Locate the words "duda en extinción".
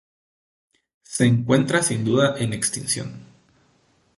2.03-3.23